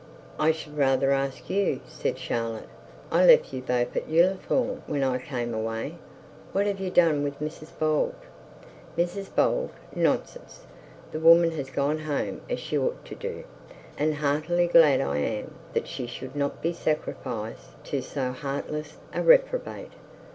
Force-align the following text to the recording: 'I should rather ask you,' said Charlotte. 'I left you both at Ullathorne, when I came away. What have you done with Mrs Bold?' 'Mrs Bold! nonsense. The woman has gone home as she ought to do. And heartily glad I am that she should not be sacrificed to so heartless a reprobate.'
'I 0.39 0.51
should 0.53 0.77
rather 0.79 1.11
ask 1.11 1.47
you,' 1.47 1.79
said 1.87 2.17
Charlotte. 2.17 2.69
'I 3.11 3.23
left 3.27 3.53
you 3.53 3.61
both 3.61 3.95
at 3.95 4.07
Ullathorne, 4.09 4.81
when 4.87 5.03
I 5.03 5.19
came 5.19 5.53
away. 5.53 5.99
What 6.53 6.65
have 6.65 6.79
you 6.79 6.89
done 6.89 7.21
with 7.23 7.39
Mrs 7.39 7.69
Bold?' 7.77 8.15
'Mrs 8.97 9.35
Bold! 9.35 9.69
nonsense. 9.95 10.65
The 11.11 11.19
woman 11.19 11.51
has 11.51 11.69
gone 11.69 11.99
home 11.99 12.41
as 12.49 12.59
she 12.59 12.79
ought 12.79 13.05
to 13.05 13.13
do. 13.15 13.43
And 13.95 14.15
heartily 14.15 14.65
glad 14.65 15.01
I 15.01 15.17
am 15.19 15.53
that 15.75 15.87
she 15.87 16.07
should 16.07 16.35
not 16.35 16.63
be 16.63 16.73
sacrificed 16.73 17.83
to 17.83 18.01
so 18.01 18.31
heartless 18.31 18.97
a 19.13 19.21
reprobate.' 19.21 19.91